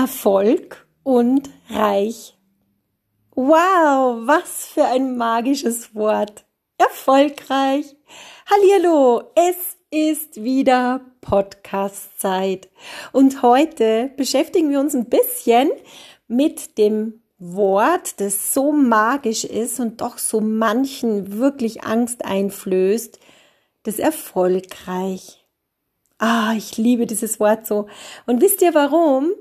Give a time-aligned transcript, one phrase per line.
[0.00, 2.34] Erfolg und reich.
[3.34, 6.46] Wow, was für ein magisches Wort.
[6.78, 7.94] Erfolgreich.
[8.48, 12.70] Hallihallo, es ist wieder Podcast-Zeit.
[13.12, 15.70] Und heute beschäftigen wir uns ein bisschen
[16.28, 23.20] mit dem Wort, das so magisch ist und doch so manchen wirklich Angst einflößt,
[23.82, 25.44] das erfolgreich.
[26.16, 27.86] Ah, ich liebe dieses Wort so.
[28.24, 29.32] Und wisst ihr warum?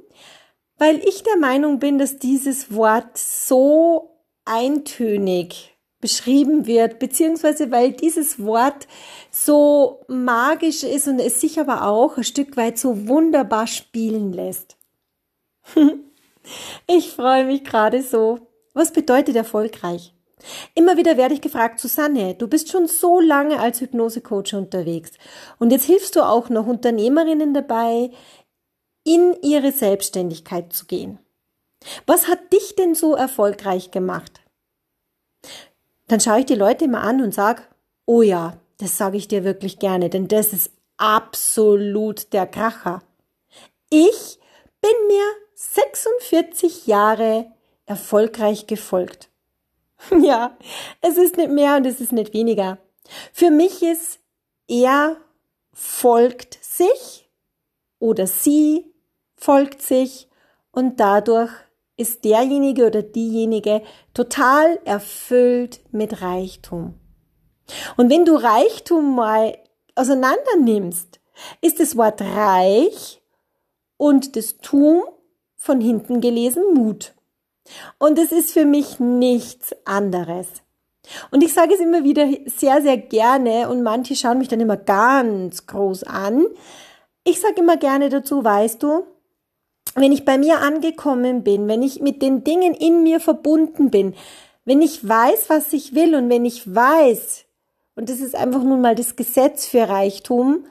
[0.80, 8.44] Weil ich der Meinung bin, dass dieses Wort so eintönig beschrieben wird, beziehungsweise weil dieses
[8.44, 8.88] Wort
[9.32, 14.78] so magisch ist und es sich aber auch ein Stück weit so wunderbar spielen lässt.
[16.88, 18.40] ich freue mich gerade so.
[18.74, 20.14] Was bedeutet erfolgreich?
[20.74, 25.12] Immer wieder werde ich gefragt, Susanne, du bist schon so lange als Hypnosecoach unterwegs
[25.58, 28.12] und jetzt hilfst du auch noch Unternehmerinnen dabei,
[29.10, 31.18] in ihre Selbstständigkeit zu gehen.
[32.06, 34.42] Was hat dich denn so erfolgreich gemacht?
[36.08, 37.64] Dann schaue ich die Leute immer an und sage,
[38.06, 43.02] oh ja, das sage ich dir wirklich gerne, denn das ist absolut der Kracher.
[43.90, 44.40] Ich
[44.80, 45.24] bin mir
[45.56, 47.52] 46 Jahre
[47.88, 49.30] erfolgreich gefolgt.
[50.22, 50.56] Ja,
[51.02, 52.78] es ist nicht mehr und es ist nicht weniger.
[53.34, 54.20] Für mich ist
[54.68, 55.18] er
[55.74, 57.30] folgt sich
[58.00, 58.89] oder sie
[59.40, 60.28] folgt sich
[60.72, 61.52] und dadurch
[61.98, 63.82] ist derjenige oder diejenige
[64.14, 66.94] total erfüllt mit Reichtum.
[67.98, 69.58] Und wenn du Reichtum mal
[69.96, 71.20] auseinander nimmst,
[71.62, 73.22] ist das Wort reich
[73.98, 75.04] und das Tum
[75.56, 77.14] von hinten gelesen Mut.
[77.98, 80.48] Und es ist für mich nichts anderes.
[81.32, 84.78] Und ich sage es immer wieder sehr, sehr gerne und manche schauen mich dann immer
[84.78, 86.46] ganz groß an.
[87.24, 89.06] Ich sage immer gerne dazu, weißt du,
[90.00, 94.16] wenn ich bei mir angekommen bin, wenn ich mit den Dingen in mir verbunden bin,
[94.66, 97.46] wenn ich weiß, was ich will und wenn ich weiß,
[97.96, 100.66] und das ist einfach nun mal das Gesetz für Reichtum,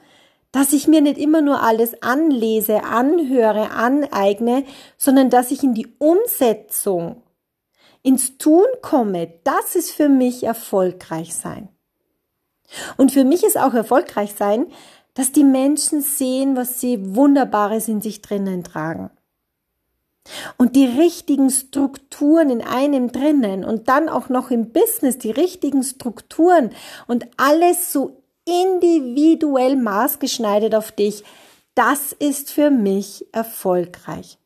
[0.51, 4.65] dass ich mir nicht immer nur alles anlese, anhöre, aneigne,
[4.97, 7.21] sondern dass ich in die Umsetzung,
[8.01, 11.69] ins Tun komme, das ist für mich erfolgreich sein.
[12.97, 14.67] Und für mich ist auch erfolgreich sein,
[15.13, 19.09] dass die Menschen sehen, was sie Wunderbares in sich drinnen tragen.
[20.57, 25.83] Und die richtigen Strukturen in einem drinnen und dann auch noch im Business die richtigen
[25.83, 26.71] Strukturen
[27.07, 31.23] und alles so individuell maßgeschneidert auf dich,
[31.75, 34.37] das ist für mich erfolgreich.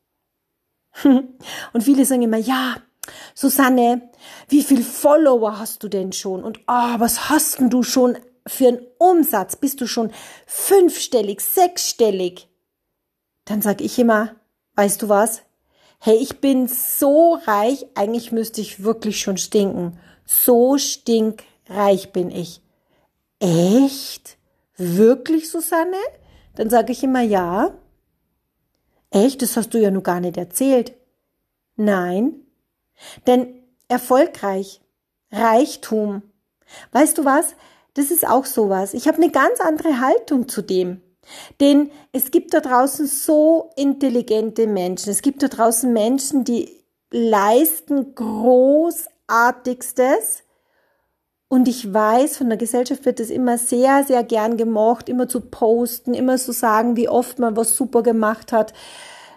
[1.04, 2.76] Und viele sagen immer, ja,
[3.34, 4.10] Susanne,
[4.50, 6.44] wie viel Follower hast du denn schon?
[6.44, 10.12] Und oh, was hast denn du schon für einen Umsatz bist du schon
[10.46, 12.50] fünfstellig, sechsstellig?
[13.46, 14.36] Dann sag ich immer,
[14.76, 15.42] weißt du was?
[16.06, 19.98] Hey, ich bin so reich, eigentlich müsste ich wirklich schon stinken.
[20.26, 22.62] So stinkreich bin ich.
[23.40, 24.38] Echt?
[24.76, 25.96] Wirklich, Susanne?
[26.56, 27.74] Dann sage ich immer ja.
[29.12, 29.42] Echt?
[29.42, 30.94] Das hast du ja nur gar nicht erzählt.
[31.78, 32.34] Nein.
[33.26, 34.82] Denn erfolgreich,
[35.32, 36.22] Reichtum.
[36.92, 37.56] Weißt du was?
[37.94, 38.94] Das ist auch sowas.
[38.94, 41.00] Ich habe eine ganz andere Haltung zu dem.
[41.60, 45.10] Denn es gibt da draußen so intelligente Menschen.
[45.10, 46.70] Es gibt da draußen Menschen, die
[47.12, 50.44] leisten Großartigstes.
[51.48, 55.42] Und ich weiß, von der Gesellschaft wird es immer sehr, sehr gern gemocht, immer zu
[55.42, 58.74] posten, immer zu sagen, wie oft man was super gemacht hat.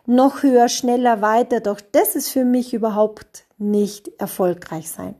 [0.07, 1.61] Noch höher, schneller, weiter.
[1.61, 5.15] Doch das ist für mich überhaupt nicht erfolgreich sein.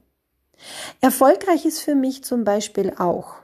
[1.01, 3.35] Erfolgreich ist für mich zum Beispiel auch,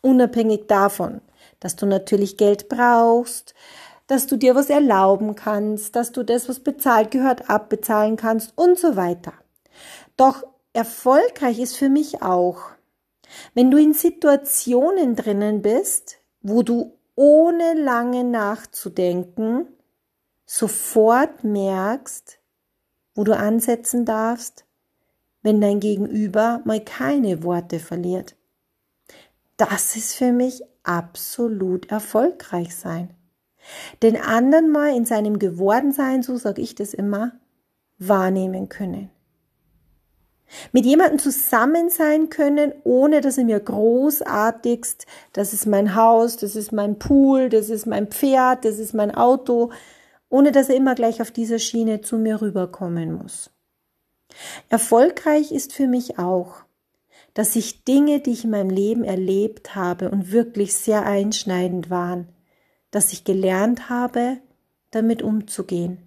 [0.00, 1.20] unabhängig davon,
[1.62, 3.54] dass du natürlich Geld brauchst,
[4.08, 8.78] dass du dir was erlauben kannst, dass du das, was bezahlt gehört, abbezahlen kannst und
[8.78, 9.32] so weiter.
[10.16, 10.42] Doch
[10.72, 12.62] erfolgreich ist für mich auch,
[13.54, 19.68] wenn du in Situationen drinnen bist, wo du ohne lange nachzudenken
[20.44, 22.40] sofort merkst,
[23.14, 24.64] wo du ansetzen darfst,
[25.42, 28.34] wenn dein Gegenüber mal keine Worte verliert.
[29.56, 33.10] Das ist für mich absolut erfolgreich sein.
[34.02, 37.32] Den anderen mal in seinem Gewordensein, so sage ich das immer,
[37.98, 39.10] wahrnehmen können.
[40.72, 46.56] Mit jemandem zusammen sein können, ohne dass er mir großartigst, das ist mein Haus, das
[46.56, 49.70] ist mein Pool, das ist mein Pferd, das ist mein Auto,
[50.28, 53.50] ohne dass er immer gleich auf dieser Schiene zu mir rüberkommen muss.
[54.68, 56.64] Erfolgreich ist für mich auch,
[57.34, 62.28] dass ich Dinge, die ich in meinem Leben erlebt habe und wirklich sehr einschneidend waren,
[62.90, 64.38] dass ich gelernt habe,
[64.90, 65.98] damit umzugehen.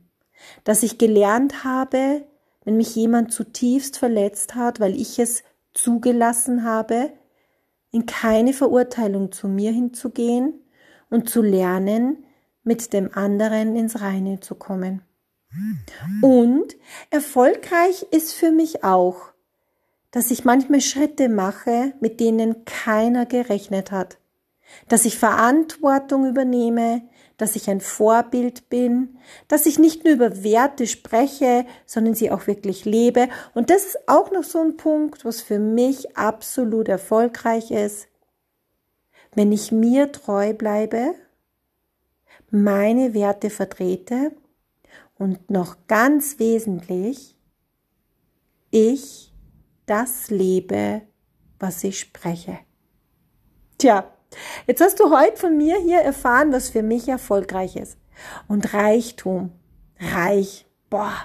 [0.64, 2.24] dass ich gelernt habe,
[2.66, 5.44] wenn mich jemand zutiefst verletzt hat, weil ich es
[5.74, 7.12] zugelassen habe,
[7.92, 10.62] in keine Verurteilung zu mir hinzugehen
[11.10, 12.26] und zu lernen,
[12.64, 15.02] mit dem anderen ins Reine zu kommen.
[16.22, 16.76] Und
[17.12, 19.32] erfolgreich ist für mich auch,
[20.16, 24.18] dass ich manchmal Schritte mache, mit denen keiner gerechnet hat,
[24.88, 27.02] dass ich Verantwortung übernehme,
[27.36, 29.18] dass ich ein Vorbild bin,
[29.50, 33.28] dass ich nicht nur über Werte spreche, sondern sie auch wirklich lebe.
[33.54, 38.08] Und das ist auch noch so ein Punkt, was für mich absolut erfolgreich ist.
[39.34, 41.14] Wenn ich mir treu bleibe,
[42.50, 44.32] meine Werte vertrete
[45.18, 47.36] und noch ganz wesentlich,
[48.72, 49.35] ich
[49.86, 51.02] das lebe,
[51.60, 52.60] was ich spreche.
[53.78, 54.16] Tja,
[54.68, 57.98] Jetzt hast du heute von mir hier erfahren, was für mich erfolgreich ist.
[58.48, 59.52] Und Reichtum.
[60.00, 60.66] Reich.
[60.90, 61.16] Boah.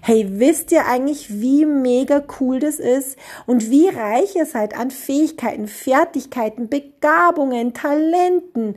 [0.00, 4.90] Hey, wisst ihr eigentlich, wie mega cool das ist und wie reich ihr seid an
[4.90, 8.76] Fähigkeiten, Fertigkeiten, Begabungen, Talenten?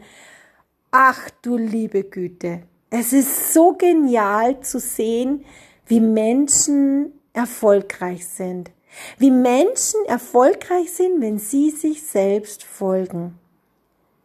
[0.91, 2.63] Ach du liebe Güte.
[2.89, 5.45] Es ist so genial zu sehen,
[5.85, 8.71] wie Menschen erfolgreich sind.
[9.17, 13.37] Wie Menschen erfolgreich sind, wenn sie sich selbst folgen.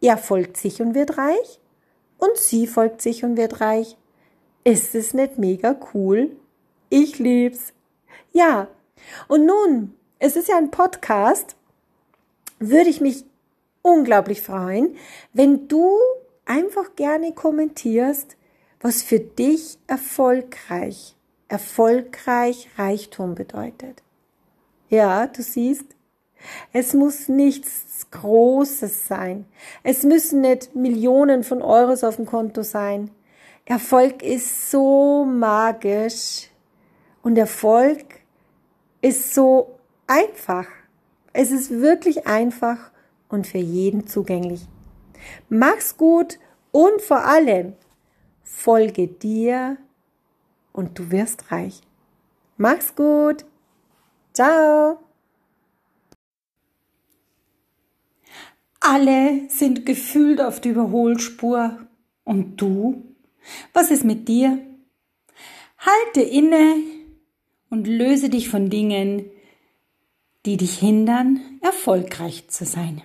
[0.01, 1.59] Er folgt sich und wird reich
[2.17, 3.97] und sie folgt sich und wird reich.
[4.63, 6.31] Ist es nicht mega cool?
[6.89, 7.73] Ich lieb's.
[8.31, 8.67] Ja.
[9.27, 11.55] Und nun, es ist ja ein Podcast,
[12.59, 13.25] würde ich mich
[13.81, 14.95] unglaublich freuen,
[15.33, 15.97] wenn du
[16.45, 18.35] einfach gerne kommentierst,
[18.81, 21.15] was für dich erfolgreich,
[21.47, 24.01] erfolgreich Reichtum bedeutet.
[24.89, 25.85] Ja, du siehst,
[26.73, 29.45] es muss nichts Großes sein.
[29.83, 33.11] Es müssen nicht Millionen von Euros auf dem Konto sein.
[33.65, 36.49] Erfolg ist so magisch
[37.23, 38.05] und Erfolg
[39.01, 40.67] ist so einfach.
[41.33, 42.91] Es ist wirklich einfach
[43.27, 44.67] und für jeden zugänglich.
[45.49, 46.39] Mach's gut
[46.71, 47.73] und vor allem
[48.43, 49.77] folge dir
[50.71, 51.81] und du wirst reich.
[52.57, 53.45] Mach's gut.
[54.35, 54.99] Ciao.
[58.81, 61.79] Alle sind gefühlt auf der Überholspur.
[62.25, 63.15] Und du?
[63.71, 64.59] Was ist mit dir?
[65.77, 66.75] Halte inne
[67.69, 69.31] und löse dich von Dingen,
[70.45, 73.03] die dich hindern, erfolgreich zu sein.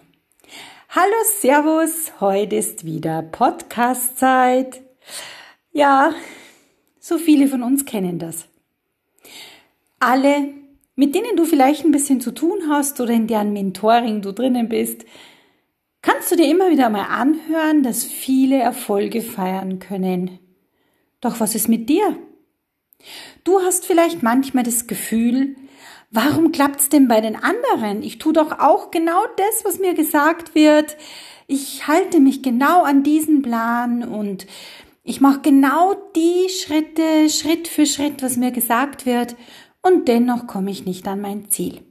[0.88, 4.82] Hallo, Servus, heute ist wieder Podcast-Zeit.
[5.70, 6.12] Ja,
[6.98, 8.46] so viele von uns kennen das.
[10.00, 10.59] Alle,
[11.00, 14.68] mit denen du vielleicht ein bisschen zu tun hast oder in deren Mentoring du drinnen
[14.68, 15.06] bist,
[16.02, 20.38] kannst du dir immer wieder mal anhören, dass viele Erfolge feiern können.
[21.22, 22.18] Doch was ist mit dir?
[23.44, 25.56] Du hast vielleicht manchmal das Gefühl,
[26.10, 28.02] warum klappt's denn bei den anderen?
[28.02, 30.98] Ich tu doch auch genau das, was mir gesagt wird.
[31.46, 34.46] Ich halte mich genau an diesen Plan und
[35.02, 39.34] ich mache genau die Schritte, Schritt für Schritt, was mir gesagt wird,
[39.82, 41.82] und dennoch komme ich nicht an mein Ziel.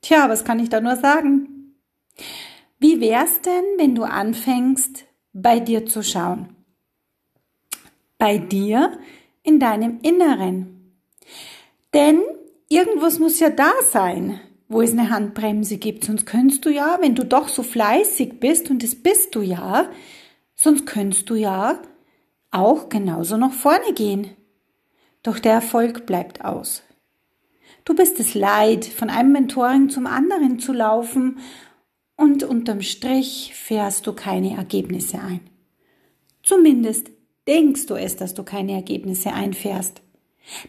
[0.00, 1.76] Tja, was kann ich da nur sagen?
[2.78, 6.56] Wie wär's denn, wenn du anfängst, bei dir zu schauen?
[8.18, 8.98] Bei dir
[9.42, 10.98] in deinem Inneren.
[11.94, 12.20] Denn
[12.68, 16.04] irgendwas muss ja da sein, wo es eine Handbremse gibt.
[16.04, 19.90] Sonst könntest du ja, wenn du doch so fleißig bist, und das bist du ja,
[20.54, 21.80] sonst könntest du ja
[22.50, 24.30] auch genauso nach vorne gehen.
[25.22, 26.82] Doch der Erfolg bleibt aus.
[27.84, 31.38] Du bist es leid, von einem Mentoring zum anderen zu laufen
[32.16, 35.40] und unterm Strich fährst du keine Ergebnisse ein.
[36.42, 37.10] Zumindest
[37.46, 40.02] denkst du es, dass du keine Ergebnisse einfährst.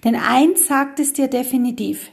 [0.04, 2.12] Denn eins sagt es dir definitiv,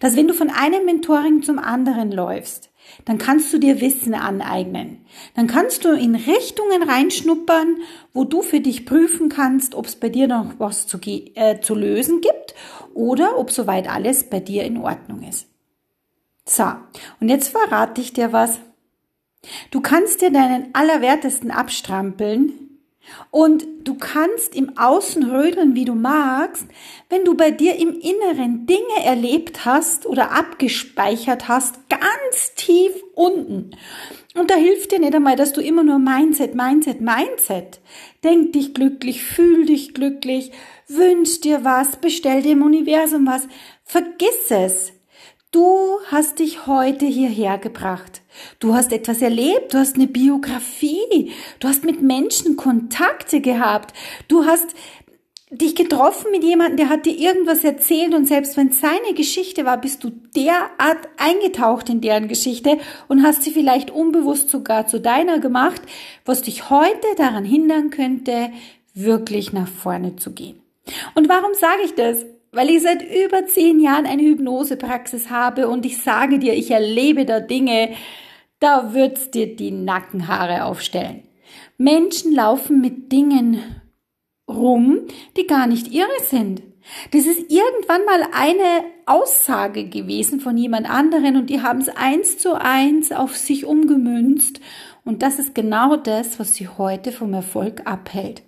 [0.00, 2.69] dass wenn du von einem Mentoring zum anderen läufst,
[3.04, 5.04] dann kannst du dir Wissen aneignen.
[5.34, 7.78] Dann kannst du in Richtungen reinschnuppern,
[8.12, 11.74] wo du für dich prüfen kannst, ob es bei dir noch was zu, äh, zu
[11.74, 12.54] lösen gibt
[12.94, 15.48] oder ob soweit alles bei dir in Ordnung ist.
[16.44, 16.64] So,
[17.20, 18.58] und jetzt verrate ich dir was.
[19.70, 22.69] Du kannst dir deinen Allerwertesten abstrampeln
[23.30, 26.66] und du kannst im Außen rödeln, wie du magst,
[27.08, 33.70] wenn du bei dir im Inneren Dinge erlebt hast oder abgespeichert hast, ganz tief unten.
[34.34, 37.80] Und da hilft dir nicht einmal, dass du immer nur Mindset, Mindset, Mindset.
[38.22, 40.52] Denk dich glücklich, fühl dich glücklich,
[40.86, 43.48] wünsch dir was, bestell dem Universum was.
[43.84, 44.92] Vergiss es.
[45.52, 48.22] Du hast dich heute hierher gebracht.
[48.60, 53.92] Du hast etwas erlebt, du hast eine Biografie, du hast mit Menschen Kontakte gehabt,
[54.28, 54.68] du hast
[55.50, 59.64] dich getroffen mit jemandem, der hat dir irgendwas erzählt und selbst wenn es seine Geschichte
[59.64, 62.78] war, bist du derart eingetaucht in deren Geschichte
[63.08, 65.82] und hast sie vielleicht unbewusst sogar zu deiner gemacht,
[66.24, 68.52] was dich heute daran hindern könnte,
[68.94, 70.62] wirklich nach vorne zu gehen.
[71.16, 72.24] Und warum sage ich das?
[72.52, 77.24] Weil ich seit über zehn Jahren eine Hypnosepraxis habe und ich sage dir, ich erlebe
[77.24, 77.90] da Dinge,
[78.58, 81.22] da wird's dir die Nackenhaare aufstellen.
[81.78, 83.60] Menschen laufen mit Dingen
[84.48, 85.00] rum,
[85.36, 86.62] die gar nicht ihre sind.
[87.12, 92.38] Das ist irgendwann mal eine Aussage gewesen von jemand anderen und die haben es eins
[92.38, 94.60] zu eins auf sich umgemünzt
[95.04, 98.42] und das ist genau das, was sie heute vom Erfolg abhält.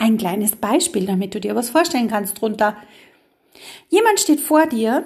[0.00, 2.74] Ein kleines Beispiel, damit du dir was vorstellen kannst drunter.
[3.90, 5.04] Jemand steht vor dir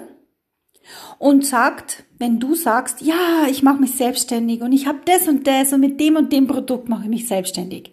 [1.19, 5.45] und sagt, wenn du sagst, ja, ich mache mich selbstständig und ich habe das und
[5.47, 7.91] das und mit dem und dem Produkt mache ich mich selbstständig.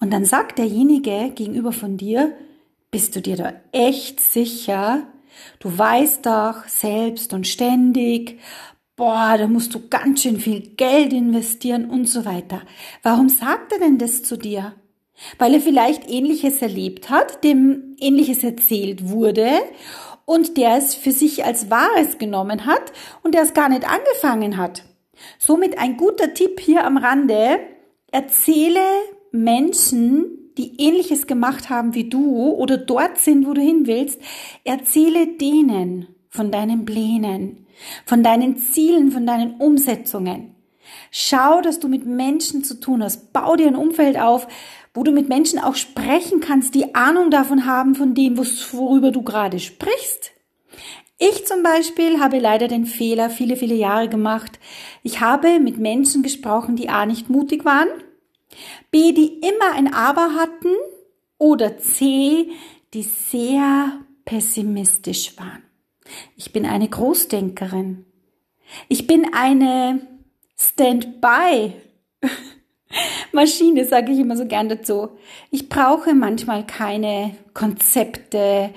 [0.00, 2.34] Und dann sagt derjenige gegenüber von dir,
[2.90, 5.06] bist du dir da echt sicher?
[5.58, 8.40] Du weißt doch selbst und ständig,
[8.96, 12.62] boah, da musst du ganz schön viel Geld investieren und so weiter.
[13.02, 14.72] Warum sagt er denn das zu dir?
[15.38, 19.48] Weil er vielleicht ähnliches erlebt hat, dem ähnliches erzählt wurde
[20.24, 22.92] und der es für sich als Wahres genommen hat
[23.22, 24.84] und der es gar nicht angefangen hat.
[25.38, 27.60] Somit ein guter Tipp hier am Rande.
[28.12, 28.80] Erzähle
[29.32, 34.20] Menschen, die ähnliches gemacht haben wie du oder dort sind, wo du hin willst,
[34.64, 37.66] erzähle denen von deinen Plänen,
[38.04, 40.54] von deinen Zielen, von deinen Umsetzungen.
[41.10, 43.32] Schau, dass du mit Menschen zu tun hast.
[43.32, 44.46] Bau dir ein Umfeld auf,
[44.96, 49.22] wo du mit Menschen auch sprechen kannst, die Ahnung davon haben, von dem, worüber du
[49.22, 50.32] gerade sprichst.
[51.18, 54.58] Ich zum Beispiel habe leider den Fehler viele, viele Jahre gemacht.
[55.02, 57.88] Ich habe mit Menschen gesprochen, die A nicht mutig waren
[58.90, 60.74] B, die immer ein Aber hatten
[61.38, 62.50] oder C,
[62.94, 65.62] die sehr pessimistisch waren.
[66.36, 68.06] Ich bin eine Großdenkerin.
[68.88, 70.06] Ich bin eine
[70.56, 71.72] Standby.
[73.32, 75.10] Maschine, sage ich immer so gern dazu.
[75.50, 78.70] Ich brauche manchmal keine Konzepte,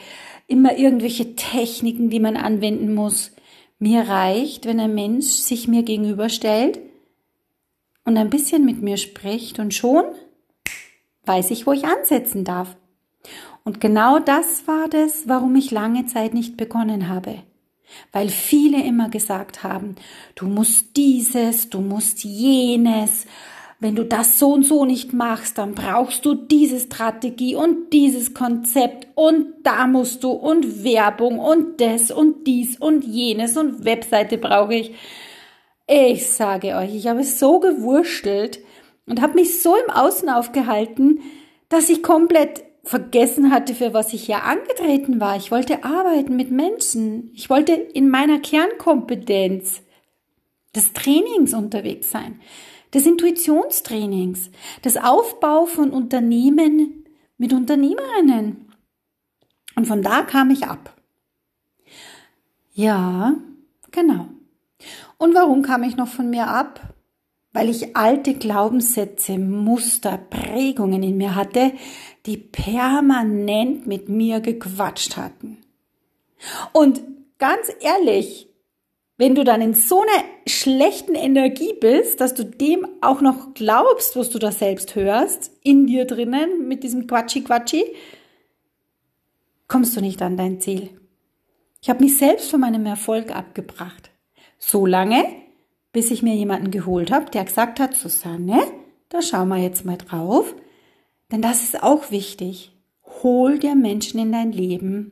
[0.47, 3.31] immer irgendwelche Techniken, die man anwenden muss.
[3.77, 6.79] Mir reicht, wenn ein Mensch sich mir gegenüberstellt
[8.03, 10.03] und ein bisschen mit mir spricht und schon
[11.25, 12.75] weiß ich, wo ich ansetzen darf.
[13.63, 17.43] Und genau das war das, warum ich lange Zeit nicht begonnen habe.
[18.11, 19.95] Weil viele immer gesagt haben,
[20.35, 23.27] du musst dieses, du musst jenes,
[23.79, 28.33] wenn du das so und so nicht machst, dann brauchst du diese Strategie und dieses
[28.33, 34.37] Konzept und da musst du und Werbung und das und dies und jenes und Webseite
[34.37, 34.91] brauche ich.
[35.87, 38.59] Ich sage euch, ich habe so gewurschtelt
[39.07, 41.21] und habe mich so im Außen aufgehalten,
[41.69, 45.37] dass ich komplett vergessen hatte, für was ich hier angetreten war.
[45.37, 47.31] Ich wollte arbeiten mit Menschen.
[47.33, 49.81] Ich wollte in meiner Kernkompetenz
[50.75, 52.39] des Trainings unterwegs sein,
[52.93, 54.49] des Intuitionstrainings,
[54.83, 57.05] des Aufbau von Unternehmen
[57.37, 58.71] mit Unternehmerinnen.
[59.75, 60.95] Und von da kam ich ab.
[62.73, 63.35] Ja,
[63.91, 64.27] genau.
[65.17, 66.93] Und warum kam ich noch von mir ab?
[67.51, 71.73] Weil ich alte Glaubenssätze, Muster, Prägungen in mir hatte,
[72.25, 75.57] die permanent mit mir gequatscht hatten.
[76.73, 77.01] Und
[77.37, 78.48] ganz ehrlich,
[79.19, 84.15] wenn du dann in so einer schlechten Energie bist, dass du dem auch noch glaubst,
[84.15, 87.83] was du da selbst hörst, in dir drinnen, mit diesem Quatschi-Quatschi,
[89.67, 90.89] kommst du nicht an dein Ziel.
[91.81, 94.09] Ich habe mich selbst von meinem Erfolg abgebracht.
[94.57, 95.25] So lange,
[95.91, 98.61] bis ich mir jemanden geholt habe, der gesagt hat, Susanne,
[99.09, 100.55] da schauen wir jetzt mal drauf.
[101.29, 102.71] Denn das ist auch wichtig.
[103.21, 105.11] Hol dir Menschen in dein Leben,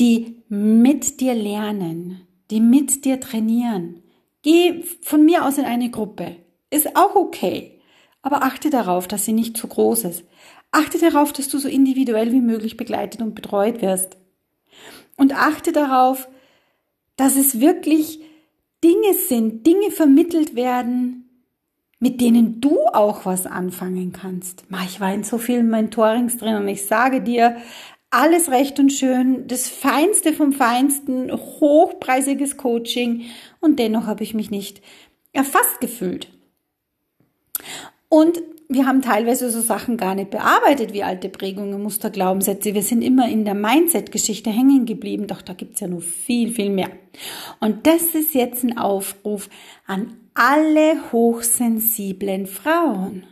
[0.00, 4.02] die mit dir lernen, die mit dir trainieren.
[4.42, 6.36] Geh von mir aus in eine Gruppe.
[6.70, 7.80] Ist auch okay.
[8.20, 10.24] Aber achte darauf, dass sie nicht zu groß ist.
[10.70, 14.18] Achte darauf, dass du so individuell wie möglich begleitet und betreut wirst.
[15.16, 16.28] Und achte darauf,
[17.16, 18.20] dass es wirklich
[18.84, 21.28] Dinge sind, Dinge vermittelt werden,
[22.00, 24.64] mit denen du auch was anfangen kannst.
[24.86, 27.56] Ich war in so vielen Mentorings drin und ich sage dir,
[28.12, 33.22] alles recht und schön, das Feinste vom Feinsten, hochpreisiges Coaching
[33.60, 34.82] und dennoch habe ich mich nicht
[35.32, 36.28] erfasst gefühlt.
[38.10, 42.74] Und wir haben teilweise so Sachen gar nicht bearbeitet wie alte Prägungen, Muster, Glaubenssätze.
[42.74, 46.70] Wir sind immer in der Mindset-Geschichte hängen geblieben, doch da gibt's ja noch viel, viel
[46.70, 46.90] mehr.
[47.60, 49.48] Und das ist jetzt ein Aufruf
[49.86, 53.24] an alle hochsensiblen Frauen.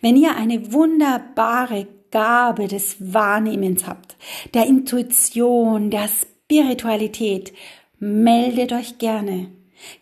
[0.00, 4.16] Wenn ihr eine wunderbare Gabe des Wahrnehmens habt,
[4.54, 7.52] der Intuition, der Spiritualität,
[7.98, 9.48] meldet euch gerne.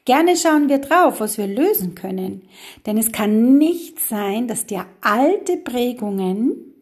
[0.04, 2.42] Gerne schauen wir drauf, was wir lösen können.
[2.84, 6.74] Denn es kann nicht sein, dass dir alte Prägungen,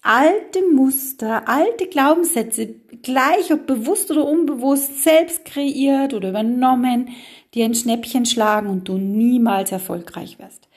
[0.00, 7.10] alte Muster, alte Glaubenssätze, gleich ob bewusst oder unbewusst, selbst kreiert oder übernommen,
[7.54, 10.68] dir ein Schnäppchen schlagen und du niemals erfolgreich wirst,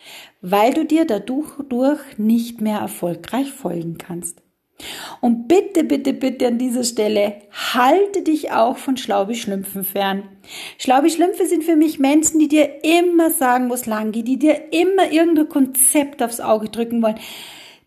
[0.41, 4.41] weil du dir dadurch nicht mehr erfolgreich folgen kannst.
[5.19, 10.23] Und bitte, bitte, bitte an dieser Stelle, halte dich auch von Schlaubi-Schlümpfen fern.
[10.79, 14.71] Schlaubi-Schlümpfe sind für mich Menschen, die dir immer sagen, wo es lang geht, die dir
[14.73, 17.19] immer irgendein Konzept aufs Auge drücken wollen,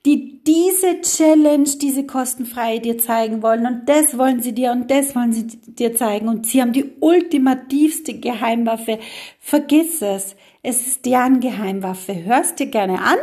[0.04, 5.14] die diese Challenge, diese kostenfreie dir zeigen wollen und das wollen sie dir und das
[5.16, 8.98] wollen sie dir zeigen und sie haben die ultimativste Geheimwaffe.
[9.40, 10.36] Vergiss es.
[10.62, 12.24] Es ist deren Geheimwaffe.
[12.24, 13.16] Hörst dir gerne an,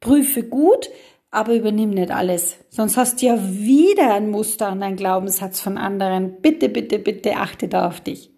[0.00, 0.90] prüfe gut,
[1.30, 2.58] aber übernimm nicht alles.
[2.68, 6.40] Sonst hast du ja wieder ein Muster und ein Glaubenssatz von anderen.
[6.42, 8.33] Bitte, bitte, bitte achte da auf dich.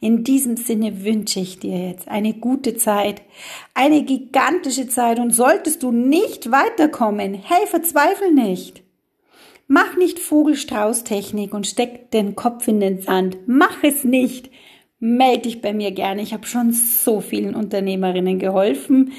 [0.00, 3.22] In diesem Sinne wünsche ich dir jetzt eine gute Zeit,
[3.74, 8.82] eine gigantische Zeit und solltest du nicht weiterkommen, hey, verzweifel nicht.
[9.68, 13.38] Mach nicht Vogelstrauß-Technik und steck den Kopf in den Sand.
[13.46, 14.50] Mach es nicht.
[14.98, 16.22] Meld dich bei mir gerne.
[16.22, 19.12] Ich habe schon so vielen Unternehmerinnen geholfen,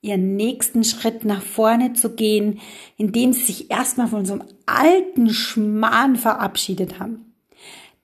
[0.00, 2.60] ihren nächsten Schritt nach vorne zu gehen,
[2.96, 7.34] indem sie sich erstmal von so einem alten Schmarrn verabschiedet haben.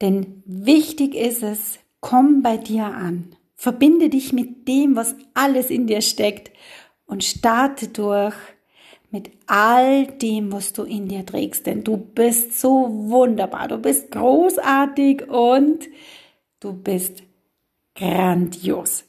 [0.00, 3.34] Denn wichtig ist es, komm bei dir an.
[3.54, 6.50] Verbinde dich mit dem, was alles in dir steckt
[7.06, 8.34] und starte durch
[9.11, 11.64] mit all dem, was du in dir trägst.
[11.64, 15.88] Denn du bist so wunderbar, du bist großartig und
[16.61, 17.23] du bist
[17.94, 19.04] grandios.